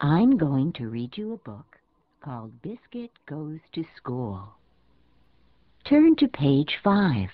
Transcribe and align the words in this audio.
I'm 0.00 0.36
going 0.36 0.72
to 0.74 0.88
read 0.88 1.16
you 1.16 1.32
a 1.32 1.48
book 1.48 1.78
called 2.22 2.62
Biscuit 2.62 3.10
Goes 3.26 3.60
to 3.74 3.84
School. 3.96 4.42
Turn 5.88 6.16
to 6.16 6.28
page 6.28 6.78
five, 6.82 7.28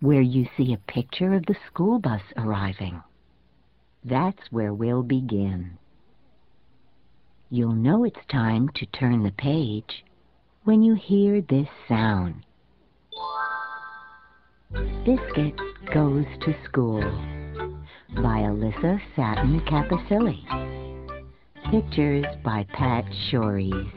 where 0.00 0.20
you 0.20 0.46
see 0.56 0.72
a 0.72 0.92
picture 0.92 1.32
of 1.32 1.46
the 1.46 1.56
school 1.66 1.98
bus 1.98 2.20
arriving. 2.36 3.02
That's 4.04 4.50
where 4.50 4.74
we'll 4.74 5.02
begin. 5.02 5.78
You'll 7.50 7.72
know 7.72 8.04
it's 8.04 8.26
time 8.30 8.68
to 8.74 8.86
turn 8.86 9.22
the 9.22 9.32
page 9.32 10.04
when 10.64 10.82
you 10.82 10.94
hear 10.94 11.40
this 11.40 11.68
sound. 11.88 12.44
Biscuit 15.04 15.54
Goes 15.94 16.26
to 16.42 16.54
School 16.64 17.00
by 18.16 18.40
Alyssa 18.40 19.00
Satin 19.14 19.60
Capucilli. 19.60 20.75
Pictures 21.70 22.26
by 22.44 22.64
Pat 22.74 23.04
Schories. 23.28 23.90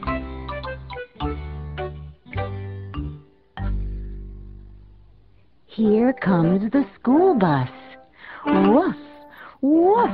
Here 5.66 6.12
comes 6.12 6.68
the 6.72 6.84
school 6.98 7.38
bus. 7.38 7.68
Woof, 8.44 8.96
woof. 9.60 10.10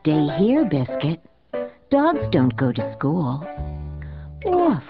Stay 0.00 0.28
here, 0.38 0.66
Biscuit. 0.66 1.20
Dogs 1.90 2.20
don't 2.30 2.54
go 2.58 2.72
to 2.72 2.94
school. 2.98 3.42
Woof. 4.44 4.82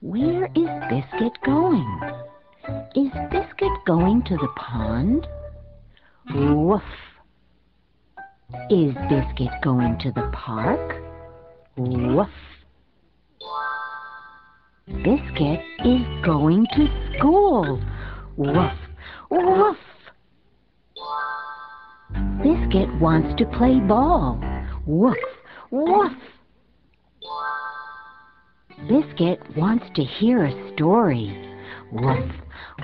Where 0.00 0.46
is 0.46 0.68
Biscuit 0.88 1.32
going? 1.44 2.00
Is 2.94 3.12
Biscuit 3.30 3.84
going 3.86 4.22
to 4.24 4.36
the 4.36 4.48
pond? 4.56 5.26
Woof. 6.34 6.82
Is 8.70 8.94
Biscuit 9.08 9.52
going 9.62 9.98
to 10.00 10.10
the 10.10 10.28
park? 10.32 11.02
Woof. 11.76 12.28
Biscuit 14.86 15.60
is 15.84 16.24
going 16.24 16.66
to 16.74 17.16
school. 17.16 17.80
Woof, 18.36 18.72
woof. 19.30 19.76
Biscuit 22.42 23.00
wants 23.00 23.38
to 23.38 23.46
play 23.46 23.78
ball. 23.80 24.40
Woof, 24.84 25.16
woof. 25.70 26.12
Biscuit 28.88 29.40
wants 29.56 29.86
to 29.94 30.02
hear 30.02 30.44
a 30.44 30.72
story. 30.74 31.56
Woof, 31.92 32.30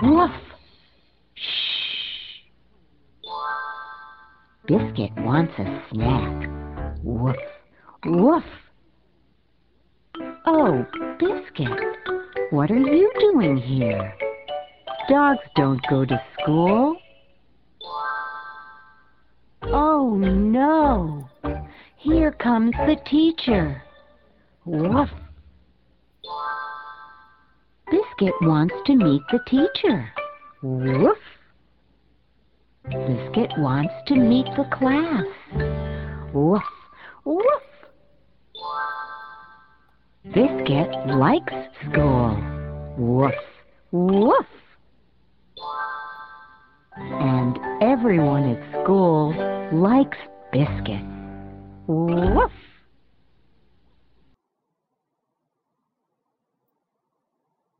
woof. 0.01 0.31
Biscuit 4.65 5.11
wants 5.17 5.51
a 5.59 5.83
snack. 5.91 6.49
Woof, 7.03 7.35
woof. 8.05 8.43
Oh, 10.45 10.85
Biscuit, 11.19 11.69
what 12.51 12.71
are 12.71 12.77
you 12.77 13.11
doing 13.19 13.57
here? 13.57 14.15
Dogs 15.09 15.41
don't 15.57 15.81
go 15.89 16.05
to 16.05 16.21
school. 16.39 16.95
Oh, 19.63 20.15
no. 20.15 21.29
Here 21.97 22.31
comes 22.31 22.71
the 22.87 22.95
teacher. 23.05 23.83
Woof. 24.63 25.09
Biscuit 27.91 28.33
wants 28.41 28.75
to 28.85 28.95
meet 28.95 29.21
the 29.29 29.39
teacher. 29.45 30.09
Woof. 30.61 31.17
Biscuit 33.33 33.57
wants 33.57 33.93
to 34.05 34.15
meet 34.15 34.45
the 34.55 34.63
class. 34.65 35.25
Woof, 36.33 36.61
woof. 37.25 37.63
Biscuit 40.25 40.91
likes 41.07 41.53
school. 41.89 42.37
Woof, 42.95 43.33
woof. 43.91 44.45
And 46.95 47.57
everyone 47.81 48.55
at 48.55 48.83
school 48.83 49.33
likes 49.71 50.17
Biscuit. 50.51 51.01
Woof. 51.87 52.51